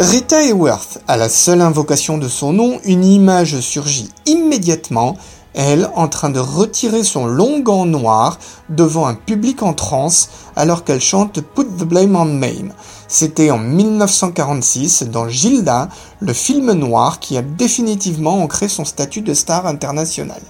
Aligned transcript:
Rita 0.00 0.40
Hayworth, 0.42 1.02
à 1.08 1.18
la 1.18 1.28
seule 1.28 1.60
invocation 1.60 2.16
de 2.16 2.26
son 2.26 2.54
nom, 2.54 2.80
une 2.86 3.04
image 3.04 3.60
surgit 3.60 4.08
immédiatement, 4.24 5.18
elle 5.52 5.90
en 5.94 6.08
train 6.08 6.30
de 6.30 6.38
retirer 6.38 7.04
son 7.04 7.26
long 7.26 7.58
gant 7.60 7.84
noir 7.84 8.38
devant 8.70 9.06
un 9.06 9.12
public 9.12 9.62
en 9.62 9.74
transe 9.74 10.30
alors 10.56 10.84
qu'elle 10.84 11.02
chante 11.02 11.42
Put 11.42 11.66
the 11.78 11.84
Blame 11.84 12.16
on 12.16 12.24
Me. 12.24 12.70
C'était 13.08 13.50
en 13.50 13.58
1946 13.58 15.02
dans 15.10 15.28
Gilda, 15.28 15.90
le 16.20 16.32
film 16.32 16.72
noir 16.72 17.20
qui 17.20 17.36
a 17.36 17.42
définitivement 17.42 18.42
ancré 18.42 18.68
son 18.68 18.86
statut 18.86 19.20
de 19.20 19.34
star 19.34 19.66
internationale. 19.66 20.40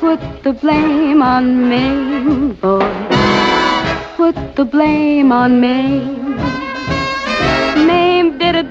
Put 0.00 0.18
the 0.44 0.60
blame 0.60 1.22
on 1.22 1.40
me, 1.40 2.52
boy. 2.60 2.84
Put 4.18 4.36
the 4.56 4.70
blame 4.70 5.32
on 5.32 5.48
me. 5.48 6.23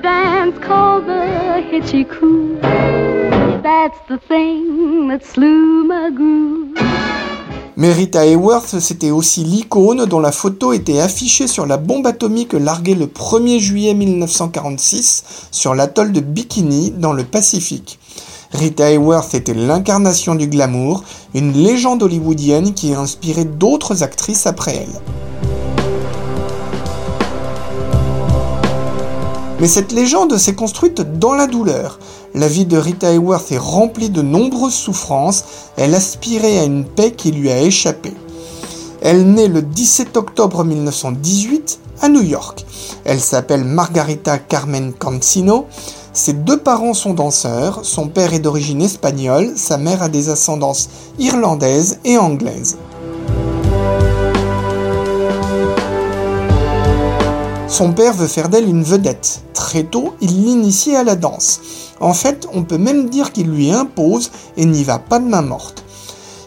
Dance 0.01 0.59
called 0.65 1.03
Hayworth, 8.15 8.79
c'était 8.79 9.11
aussi 9.11 9.43
l'icône 9.43 10.05
dont 10.05 10.19
la 10.19 10.31
photo 10.31 10.73
était 10.73 10.99
affichée 10.99 11.47
sur 11.47 11.65
la 11.65 11.77
bombe 11.77 12.07
atomique 12.07 12.53
larguée 12.53 12.95
le 12.95 13.07
1er 13.07 13.59
juillet 13.59 13.93
1946 13.93 15.47
sur 15.51 15.75
l'atoll 15.75 16.11
de 16.11 16.21
Bikini 16.21 16.91
dans 16.91 17.13
le 17.13 17.23
Pacifique. 17.23 17.99
Rita 18.51 18.89
Hayworth 18.89 19.33
était 19.33 19.53
l'incarnation 19.53 20.35
du 20.35 20.47
glamour, 20.47 21.03
une 21.33 21.51
légende 21.51 22.03
hollywoodienne 22.03 22.73
qui 22.73 22.93
a 22.93 22.99
inspiré 22.99 23.45
d'autres 23.45 24.03
actrices 24.03 24.47
après 24.47 24.75
elle. 24.75 25.01
Mais 29.59 29.67
cette 29.67 29.91
légende 29.91 30.37
s'est 30.37 30.55
construite 30.55 31.19
dans 31.19 31.33
la 31.33 31.47
douleur. 31.47 31.99
La 32.33 32.47
vie 32.47 32.65
de 32.65 32.77
Rita 32.77 33.11
Hayworth 33.11 33.51
est 33.51 33.57
remplie 33.57 34.09
de 34.09 34.21
nombreuses 34.21 34.73
souffrances, 34.73 35.43
elle 35.77 35.95
aspirait 35.95 36.59
à 36.59 36.63
une 36.63 36.85
paix 36.85 37.11
qui 37.11 37.31
lui 37.31 37.51
a 37.51 37.61
échappé. 37.61 38.13
Elle 39.01 39.31
naît 39.31 39.47
le 39.47 39.61
17 39.61 40.17
octobre 40.17 40.63
1918 40.63 41.79
à 42.01 42.09
New 42.09 42.23
York. 42.23 42.65
Elle 43.05 43.19
s'appelle 43.19 43.63
Margarita 43.63 44.37
Carmen 44.39 44.93
Cancino. 44.93 45.67
Ses 46.13 46.33
deux 46.33 46.57
parents 46.57 46.93
sont 46.93 47.13
danseurs, 47.13 47.81
son 47.83 48.07
père 48.07 48.33
est 48.33 48.39
d'origine 48.39 48.81
espagnole, 48.81 49.53
sa 49.55 49.77
mère 49.77 50.03
a 50.03 50.09
des 50.09 50.29
ascendances 50.29 50.89
irlandaises 51.19 51.99
et 52.05 52.17
anglaises. 52.17 52.77
Son 57.73 57.91
père 57.91 58.13
veut 58.13 58.27
faire 58.27 58.49
d'elle 58.49 58.69
une 58.69 58.83
vedette. 58.83 59.41
Très 59.55 59.81
tôt, 59.81 60.13
il 60.21 60.43
l'initie 60.43 60.95
à 60.95 61.03
la 61.03 61.15
danse. 61.15 61.59
En 61.99 62.13
fait, 62.13 62.47
on 62.53 62.61
peut 62.61 62.77
même 62.77 63.09
dire 63.09 63.31
qu'il 63.31 63.47
lui 63.47 63.71
impose 63.71 64.29
et 64.57 64.65
n'y 64.65 64.83
va 64.83 64.99
pas 64.99 65.17
de 65.17 65.25
main 65.25 65.41
morte. 65.41 65.83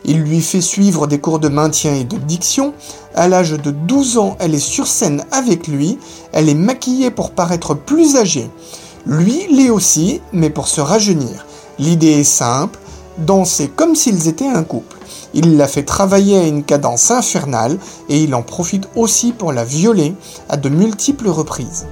Il 0.04 0.20
lui 0.20 0.40
fait 0.40 0.60
suivre 0.60 1.08
des 1.08 1.18
cours 1.18 1.40
de 1.40 1.48
maintien 1.48 1.96
et 1.96 2.04
de 2.04 2.16
diction. 2.16 2.74
À 3.16 3.26
l'âge 3.26 3.50
de 3.50 3.72
12 3.72 4.18
ans, 4.18 4.36
elle 4.38 4.54
est 4.54 4.60
sur 4.60 4.86
scène 4.86 5.24
avec 5.32 5.66
lui. 5.66 5.98
Elle 6.30 6.48
est 6.48 6.54
maquillée 6.54 7.10
pour 7.10 7.32
paraître 7.32 7.74
plus 7.74 8.14
âgée. 8.14 8.48
Lui 9.04 9.48
l'est 9.50 9.70
aussi, 9.70 10.20
mais 10.32 10.48
pour 10.50 10.68
se 10.68 10.80
rajeunir. 10.80 11.44
L'idée 11.80 12.20
est 12.20 12.22
simple, 12.22 12.78
danser 13.18 13.68
comme 13.74 13.94
s'ils 13.94 14.28
étaient 14.28 14.48
un 14.48 14.64
couple. 14.64 14.96
Il 15.34 15.56
la 15.56 15.68
fait 15.68 15.82
travailler 15.82 16.38
à 16.38 16.46
une 16.46 16.64
cadence 16.64 17.10
infernale 17.10 17.78
et 18.08 18.22
il 18.22 18.34
en 18.34 18.42
profite 18.42 18.88
aussi 18.96 19.32
pour 19.32 19.52
la 19.52 19.64
violer 19.64 20.14
à 20.48 20.56
de 20.56 20.68
multiples 20.68 21.28
reprises. 21.28 21.86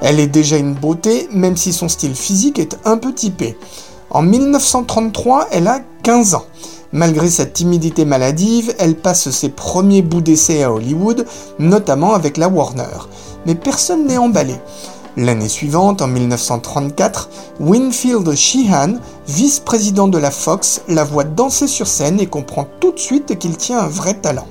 Elle 0.00 0.20
est 0.20 0.28
déjà 0.28 0.56
une 0.56 0.74
beauté, 0.74 1.28
même 1.32 1.56
si 1.56 1.72
son 1.72 1.88
style 1.88 2.14
physique 2.14 2.58
est 2.58 2.78
un 2.84 2.98
peu 2.98 3.12
typé. 3.12 3.56
En 4.10 4.22
1933, 4.22 5.48
elle 5.50 5.66
a 5.66 5.80
15 6.02 6.34
ans. 6.34 6.44
Malgré 6.92 7.28
sa 7.28 7.46
timidité 7.46 8.04
maladive, 8.04 8.72
elle 8.78 8.94
passe 8.94 9.30
ses 9.30 9.48
premiers 9.48 10.02
bouts 10.02 10.20
d'essai 10.20 10.62
à 10.62 10.72
Hollywood, 10.72 11.26
notamment 11.58 12.14
avec 12.14 12.36
la 12.36 12.48
Warner. 12.48 13.08
Mais 13.46 13.56
personne 13.56 14.06
n'est 14.06 14.18
emballé. 14.18 14.54
L'année 15.16 15.48
suivante, 15.48 16.02
en 16.02 16.08
1934, 16.08 17.28
Winfield 17.60 18.34
Sheehan, 18.34 18.94
vice-président 19.28 20.08
de 20.08 20.18
la 20.18 20.32
Fox, 20.32 20.82
la 20.88 21.04
voit 21.04 21.22
danser 21.22 21.68
sur 21.68 21.86
scène 21.86 22.18
et 22.18 22.26
comprend 22.26 22.66
tout 22.80 22.90
de 22.90 22.98
suite 22.98 23.38
qu'il 23.38 23.56
tient 23.56 23.78
un 23.78 23.86
vrai 23.86 24.14
talent. 24.14 24.48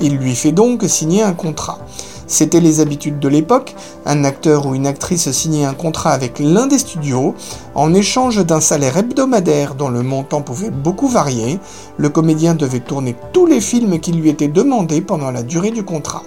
Il 0.00 0.16
lui 0.16 0.34
fait 0.34 0.50
donc 0.50 0.82
signer 0.88 1.22
un 1.22 1.32
contrat. 1.32 1.78
C'était 2.26 2.58
les 2.60 2.80
habitudes 2.80 3.20
de 3.20 3.28
l'époque, 3.28 3.76
un 4.04 4.24
acteur 4.24 4.66
ou 4.66 4.74
une 4.74 4.88
actrice 4.88 5.30
signait 5.30 5.64
un 5.64 5.74
contrat 5.74 6.10
avec 6.10 6.40
l'un 6.40 6.66
des 6.66 6.78
studios, 6.78 7.36
en 7.76 7.94
échange 7.94 8.44
d'un 8.44 8.60
salaire 8.60 8.96
hebdomadaire 8.96 9.76
dont 9.76 9.88
le 9.90 10.02
montant 10.02 10.42
pouvait 10.42 10.70
beaucoup 10.70 11.08
varier, 11.08 11.60
le 11.98 12.08
comédien 12.08 12.54
devait 12.54 12.80
tourner 12.80 13.14
tous 13.32 13.46
les 13.46 13.60
films 13.60 14.00
qui 14.00 14.10
lui 14.10 14.28
étaient 14.28 14.48
demandés 14.48 15.02
pendant 15.02 15.30
la 15.30 15.44
durée 15.44 15.70
du 15.70 15.84
contrat. 15.84 16.22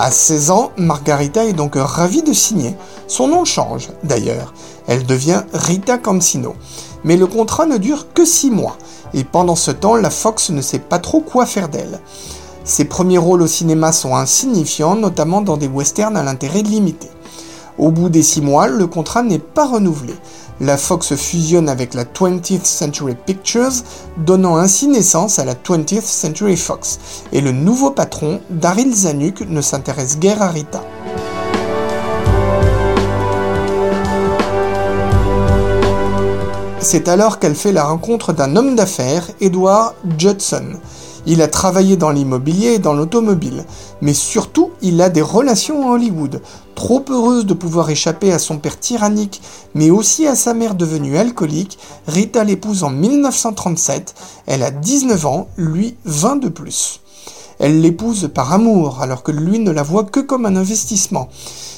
À 0.00 0.12
16 0.12 0.52
ans, 0.52 0.70
Margarita 0.76 1.44
est 1.44 1.54
donc 1.54 1.72
ravie 1.74 2.22
de 2.22 2.32
signer. 2.32 2.76
Son 3.08 3.26
nom 3.26 3.44
change 3.44 3.88
d'ailleurs. 4.04 4.54
Elle 4.86 5.04
devient 5.04 5.42
Rita 5.52 5.98
Cancino. 5.98 6.54
Mais 7.02 7.16
le 7.16 7.26
contrat 7.26 7.66
ne 7.66 7.78
dure 7.78 8.12
que 8.14 8.24
6 8.24 8.52
mois. 8.52 8.76
Et 9.12 9.24
pendant 9.24 9.56
ce 9.56 9.72
temps, 9.72 9.96
la 9.96 10.10
Fox 10.10 10.50
ne 10.50 10.62
sait 10.62 10.78
pas 10.78 11.00
trop 11.00 11.20
quoi 11.20 11.46
faire 11.46 11.68
d'elle. 11.68 11.98
Ses 12.62 12.84
premiers 12.84 13.18
rôles 13.18 13.42
au 13.42 13.48
cinéma 13.48 13.90
sont 13.90 14.14
insignifiants, 14.14 14.94
notamment 14.94 15.40
dans 15.40 15.56
des 15.56 15.66
westerns 15.66 16.16
à 16.16 16.22
l'intérêt 16.22 16.62
limité. 16.62 17.08
Au 17.78 17.92
bout 17.92 18.08
des 18.08 18.24
6 18.24 18.40
mois, 18.40 18.66
le 18.66 18.88
contrat 18.88 19.22
n'est 19.22 19.38
pas 19.38 19.66
renouvelé. 19.66 20.14
La 20.60 20.76
Fox 20.76 21.14
fusionne 21.14 21.68
avec 21.68 21.94
la 21.94 22.04
20th 22.04 22.64
Century 22.64 23.14
Pictures, 23.14 23.84
donnant 24.16 24.56
ainsi 24.56 24.88
naissance 24.88 25.38
à 25.38 25.44
la 25.44 25.54
20th 25.54 26.02
Century 26.02 26.56
Fox, 26.56 26.98
et 27.32 27.40
le 27.40 27.52
nouveau 27.52 27.92
patron, 27.92 28.40
Daryl 28.50 28.92
Zanuck, 28.92 29.42
ne 29.48 29.60
s'intéresse 29.60 30.18
guère 30.18 30.42
à 30.42 30.48
Rita. 30.48 30.82
C'est 36.80 37.06
alors 37.06 37.38
qu'elle 37.38 37.54
fait 37.54 37.72
la 37.72 37.84
rencontre 37.84 38.32
d'un 38.32 38.56
homme 38.56 38.74
d'affaires, 38.74 39.28
Edward 39.40 39.94
Judson, 40.16 40.80
il 41.26 41.42
a 41.42 41.48
travaillé 41.48 41.96
dans 41.96 42.10
l'immobilier 42.10 42.74
et 42.74 42.78
dans 42.78 42.94
l'automobile, 42.94 43.64
mais 44.00 44.14
surtout 44.14 44.70
il 44.82 45.00
a 45.02 45.08
des 45.08 45.22
relations 45.22 45.86
en 45.86 45.92
Hollywood. 45.92 46.40
Trop 46.74 47.04
heureuse 47.10 47.46
de 47.46 47.54
pouvoir 47.54 47.90
échapper 47.90 48.32
à 48.32 48.38
son 48.38 48.58
père 48.58 48.78
tyrannique, 48.78 49.42
mais 49.74 49.90
aussi 49.90 50.26
à 50.26 50.36
sa 50.36 50.54
mère 50.54 50.74
devenue 50.74 51.16
alcoolique, 51.16 51.78
Rita 52.06 52.44
l'épouse 52.44 52.84
en 52.84 52.90
1937. 52.90 54.14
Elle 54.46 54.62
a 54.62 54.70
19 54.70 55.26
ans, 55.26 55.48
lui 55.56 55.96
20 56.04 56.36
de 56.36 56.48
plus. 56.48 57.00
Elle 57.58 57.80
l'épouse 57.80 58.30
par 58.32 58.52
amour, 58.52 59.00
alors 59.00 59.22
que 59.22 59.32
lui 59.32 59.58
ne 59.58 59.70
la 59.70 59.82
voit 59.82 60.04
que 60.04 60.20
comme 60.20 60.46
un 60.46 60.56
investissement. 60.56 61.28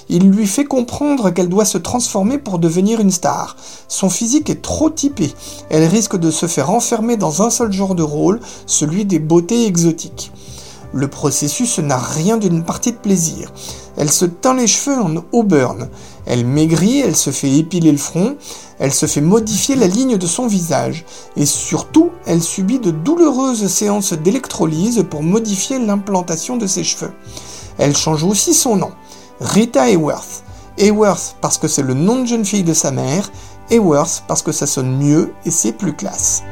Il 0.08 0.30
lui 0.30 0.46
fait 0.46 0.64
comprendre 0.64 1.30
qu'elle 1.30 1.48
doit 1.48 1.64
se 1.64 1.78
transformer 1.78 2.38
pour 2.38 2.58
devenir 2.58 3.00
une 3.00 3.12
star. 3.12 3.56
Son 3.88 4.10
physique 4.10 4.50
est 4.50 4.60
trop 4.60 4.90
typé. 4.90 5.32
Elle 5.70 5.84
risque 5.84 6.16
de 6.16 6.30
se 6.30 6.46
faire 6.46 6.70
enfermer 6.70 7.16
dans 7.16 7.42
un 7.42 7.50
seul 7.50 7.72
genre 7.72 7.94
de 7.94 8.02
rôle, 8.02 8.40
celui 8.66 9.04
des 9.04 9.20
beautés 9.20 9.66
exotiques. 9.66 10.32
Le 10.92 11.06
processus 11.06 11.78
n'a 11.78 11.98
rien 11.98 12.36
d'une 12.36 12.64
partie 12.64 12.90
de 12.90 12.96
plaisir. 12.96 13.52
Elle 13.96 14.10
se 14.10 14.24
teint 14.24 14.54
les 14.54 14.66
cheveux 14.66 14.98
en 14.98 15.22
auburn. 15.30 15.88
Elle 16.32 16.46
maigrit, 16.46 17.00
elle 17.00 17.16
se 17.16 17.30
fait 17.30 17.50
épiler 17.50 17.90
le 17.90 17.98
front, 17.98 18.36
elle 18.78 18.92
se 18.92 19.06
fait 19.06 19.20
modifier 19.20 19.74
la 19.74 19.88
ligne 19.88 20.16
de 20.16 20.26
son 20.28 20.46
visage. 20.46 21.04
Et 21.36 21.44
surtout, 21.44 22.10
elle 22.24 22.40
subit 22.40 22.78
de 22.78 22.92
douloureuses 22.92 23.66
séances 23.66 24.12
d'électrolyse 24.12 25.04
pour 25.10 25.24
modifier 25.24 25.80
l'implantation 25.80 26.56
de 26.56 26.68
ses 26.68 26.84
cheveux. 26.84 27.10
Elle 27.78 27.96
change 27.96 28.22
aussi 28.22 28.54
son 28.54 28.76
nom. 28.76 28.92
Rita 29.40 29.88
Hayworth. 29.88 30.44
Hayworth 30.78 31.34
parce 31.40 31.58
que 31.58 31.66
c'est 31.66 31.82
le 31.82 31.94
nom 31.94 32.20
de 32.20 32.26
jeune 32.26 32.44
fille 32.44 32.62
de 32.62 32.74
sa 32.74 32.92
mère, 32.92 33.28
Hayworth 33.68 34.22
parce 34.28 34.42
que 34.42 34.52
ça 34.52 34.68
sonne 34.68 34.98
mieux 34.98 35.32
et 35.44 35.50
c'est 35.50 35.72
plus 35.72 35.94
classe. 35.94 36.44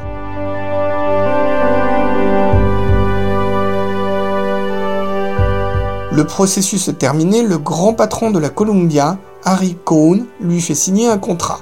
Le 6.10 6.24
processus 6.24 6.90
terminé, 6.98 7.42
le 7.42 7.58
grand 7.58 7.94
patron 7.94 8.32
de 8.32 8.40
la 8.40 8.48
Columbia, 8.48 9.18
Harry 9.44 9.76
Cohn, 9.84 10.26
lui 10.40 10.60
fait 10.60 10.74
signer 10.74 11.08
un 11.08 11.18
contrat. 11.18 11.60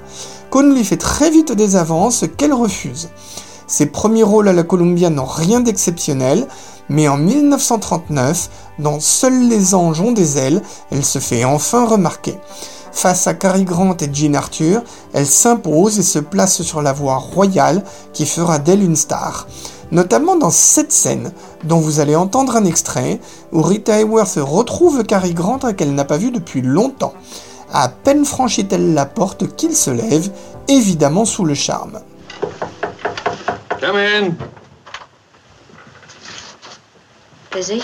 Cohn 0.50 0.74
lui 0.74 0.84
fait 0.84 0.96
très 0.96 1.30
vite 1.30 1.52
des 1.52 1.76
avances 1.76 2.24
qu'elle 2.36 2.52
refuse. 2.52 3.10
Ses 3.66 3.86
premiers 3.86 4.22
rôles 4.22 4.48
à 4.48 4.52
la 4.52 4.62
Columbia 4.62 5.10
n'ont 5.10 5.24
rien 5.24 5.60
d'exceptionnel, 5.60 6.46
mais 6.88 7.08
en 7.08 7.16
1939, 7.16 8.50
dans 8.78 9.00
Seuls 9.00 9.48
les 9.48 9.74
anges 9.74 10.00
ont 10.00 10.12
des 10.12 10.38
ailes, 10.38 10.62
elle 10.90 11.04
se 11.04 11.18
fait 11.18 11.44
enfin 11.44 11.84
remarquer. 11.86 12.38
Face 12.92 13.26
à 13.26 13.34
Cary 13.34 13.64
Grant 13.64 13.96
et 13.98 14.08
Jean 14.12 14.34
Arthur, 14.36 14.82
elle 15.12 15.26
s'impose 15.26 15.98
et 15.98 16.02
se 16.02 16.18
place 16.18 16.62
sur 16.62 16.80
la 16.80 16.92
voie 16.92 17.16
royale 17.16 17.82
qui 18.12 18.24
fera 18.24 18.58
d'elle 18.58 18.82
une 18.82 18.96
star 18.96 19.46
notamment 19.92 20.36
dans 20.36 20.50
cette 20.50 20.92
scène 20.92 21.32
dont 21.64 21.78
vous 21.78 22.00
allez 22.00 22.16
entendre 22.16 22.56
un 22.56 22.64
extrait 22.64 23.20
où 23.52 23.62
Rita 23.62 23.98
Hayworth 23.98 24.38
retrouve 24.38 25.04
Cary 25.04 25.34
Grant 25.34 25.58
qu'elle 25.76 25.94
n'a 25.94 26.04
pas 26.04 26.18
vu 26.18 26.30
depuis 26.30 26.62
longtemps. 26.62 27.14
À 27.72 27.88
peine 27.88 28.24
franchit-elle 28.24 28.94
la 28.94 29.06
porte 29.06 29.54
qu'il 29.56 29.74
se 29.74 29.90
lève, 29.90 30.30
évidemment 30.68 31.24
sous 31.24 31.44
le 31.44 31.54
charme. 31.54 32.00
Come 33.80 33.96
in. 33.96 34.36
Busy? 37.52 37.82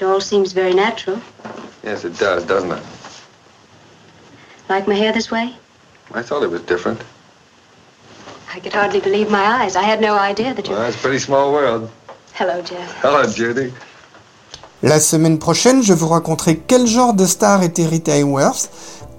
It 0.00 0.02
all 0.04 0.20
seems 0.20 0.52
very 0.52 0.74
natural. 0.74 1.18
Yes, 1.82 2.04
it 2.04 2.18
does, 2.18 2.44
doesn't 2.44 2.72
it? 2.72 2.82
Like 4.68 4.86
my 4.86 4.94
hair 4.94 5.12
this 5.12 5.30
way? 5.30 5.54
I 6.12 6.22
thought 6.22 6.42
it 6.42 6.50
was 6.50 6.62
different. 6.62 7.00
I 8.54 8.60
could 8.60 8.72
hardly 8.72 9.00
believe 9.00 9.30
my 9.30 9.44
eyes. 9.44 9.74
I 9.74 9.82
had 9.82 10.00
no 10.00 10.16
idea 10.16 10.54
that 10.54 10.68
you. 10.68 10.74
Well, 10.74 10.86
it's 10.86 10.96
a 10.96 11.00
pretty 11.00 11.18
small 11.18 11.52
world. 11.52 11.90
Hello, 12.34 12.62
Jeff. 12.62 13.02
Hello, 13.02 13.26
Judy. 13.26 13.72
La 14.80 15.00
semaine 15.00 15.40
prochaine, 15.40 15.82
je 15.82 15.92
vous 15.92 16.06
raconterai 16.06 16.62
quel 16.64 16.86
genre 16.86 17.14
de 17.14 17.26
star 17.26 17.64
était 17.64 17.84
Rita 17.84 18.12
Hayworth, 18.12 18.70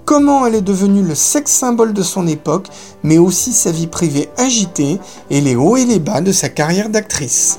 comment 0.06 0.46
elle 0.46 0.54
est 0.54 0.62
devenue 0.62 1.02
le 1.02 1.14
sexe 1.14 1.50
symbole 1.50 1.92
de 1.92 2.02
son 2.02 2.26
époque, 2.26 2.68
mais 3.02 3.18
aussi 3.18 3.52
sa 3.52 3.72
vie 3.72 3.88
privée 3.88 4.30
agitée 4.38 4.98
et 5.28 5.42
les 5.42 5.54
hauts 5.54 5.76
et 5.76 5.84
les 5.84 5.98
bas 5.98 6.22
de 6.22 6.32
sa 6.32 6.48
carrière 6.48 6.88
d'actrice. 6.88 7.58